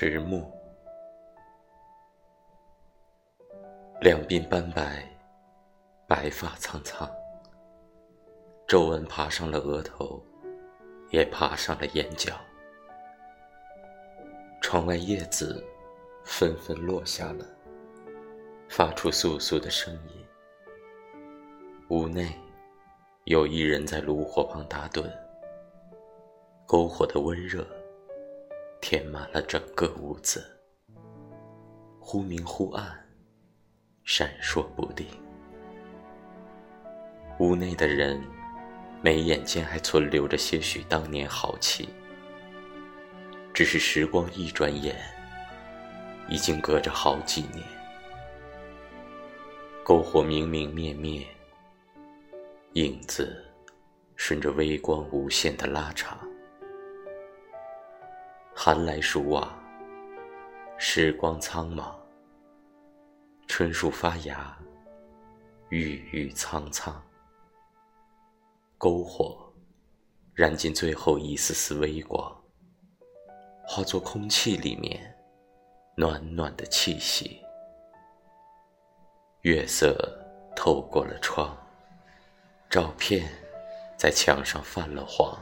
[0.00, 0.48] 迟暮，
[4.00, 5.02] 两鬓斑白，
[6.06, 7.10] 白发苍苍，
[8.68, 10.22] 皱纹爬上了额头，
[11.10, 12.32] 也爬上了眼角。
[14.62, 15.66] 窗外叶子
[16.24, 17.44] 纷纷落下了，
[18.68, 20.24] 发出簌簌的声音。
[21.88, 22.32] 屋内
[23.24, 25.10] 有一人在炉火旁打盹，
[26.68, 27.66] 篝火的温热。
[28.80, 30.44] 填满了整个屋子，
[32.00, 33.06] 忽明忽暗，
[34.04, 35.06] 闪烁不定。
[37.38, 38.22] 屋内的人
[39.02, 41.88] 眉眼间还存留着些许当年豪气，
[43.52, 44.96] 只是时光一转眼，
[46.28, 47.62] 已经隔着好几年。
[49.84, 51.26] 篝火明明灭灭，
[52.74, 53.44] 影子
[54.16, 56.27] 顺着微光无限的拉长。
[58.60, 59.48] 寒来暑往，
[60.78, 61.94] 时光苍茫。
[63.46, 64.58] 春树发芽，
[65.68, 67.00] 郁郁苍苍。
[68.76, 69.48] 篝火
[70.34, 72.36] 燃尽最后一丝丝微光，
[73.64, 75.16] 化作空气里面
[75.94, 77.40] 暖暖的气息。
[79.42, 79.96] 月色
[80.56, 81.56] 透过了窗，
[82.68, 83.30] 照片
[83.96, 85.38] 在墙上泛了黄，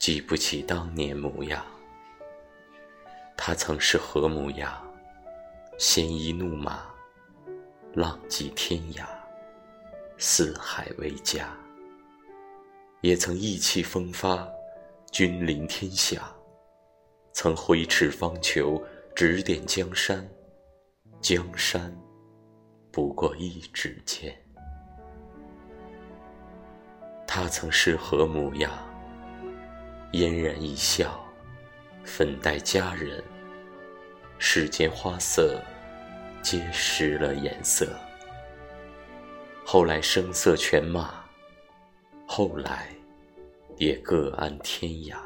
[0.00, 1.64] 记不起当年模样。
[3.40, 4.84] 他曾是何模样？
[5.78, 6.82] 鲜衣怒马，
[7.94, 9.06] 浪迹天涯，
[10.18, 11.56] 四海为家。
[13.00, 14.46] 也曾意气风发，
[15.12, 16.30] 君临天下。
[17.32, 18.82] 曾挥斥方遒，
[19.14, 20.28] 指点江山。
[21.20, 21.96] 江山
[22.90, 24.36] 不过一指间。
[27.24, 28.72] 他曾是何模样？
[30.10, 31.24] 嫣然一笑。
[32.08, 33.22] 粉黛佳人，
[34.38, 35.62] 世间花色
[36.42, 37.86] 皆失了颜色。
[39.62, 41.22] 后来声色犬马，
[42.26, 42.88] 后来
[43.76, 45.16] 也各安天涯。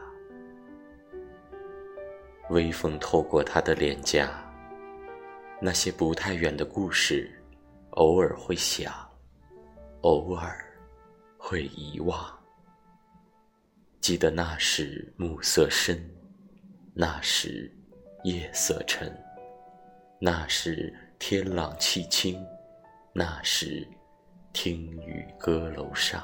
[2.51, 4.29] 微风透过他的脸颊，
[5.61, 7.31] 那些不太远的故事，
[7.91, 8.93] 偶尔会想，
[10.01, 10.63] 偶尔
[11.39, 12.39] 会遗忘。
[14.01, 16.05] 记得那时暮色深。
[16.95, 17.73] 那时，
[18.23, 19.09] 夜色沉；
[20.19, 22.37] 那时，天朗气清；
[23.15, 23.89] 那时，
[24.53, 26.23] 听雨歌楼上，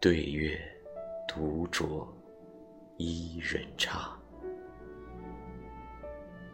[0.00, 0.58] 对月
[1.28, 2.06] 独酌
[2.96, 4.18] 一人唱。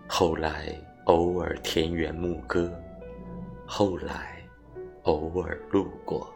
[0.08, 0.74] 后来，
[1.04, 2.72] 偶尔田园牧歌；
[3.68, 4.44] 后来，
[5.04, 6.26] 偶尔路过；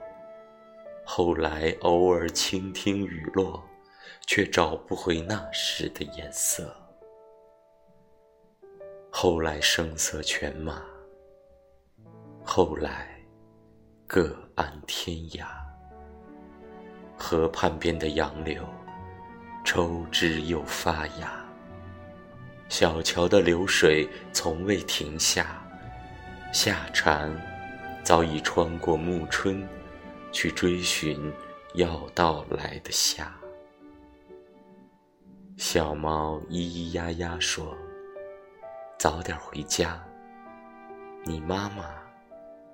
[1.05, 3.61] 后来，偶尔倾听雨落。
[4.27, 6.75] 却找不回那时的颜色。
[9.11, 10.83] 后来声色犬马，
[12.43, 13.09] 后来
[14.07, 15.47] 各安天涯。
[17.17, 18.63] 河畔边的杨柳，
[19.65, 21.45] 抽枝又发芽。
[22.69, 25.65] 小桥的流水从未停下，
[26.53, 27.33] 夏蝉
[28.03, 29.67] 早已穿过暮春，
[30.33, 31.33] 去追寻
[31.75, 33.33] 要到来的夏。
[35.57, 37.77] 小猫咿咿呀呀说
[38.99, 40.05] ：“早点回家，
[41.25, 41.95] 你妈妈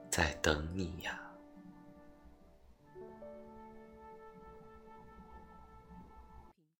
[0.08, 1.20] 在等你呀。”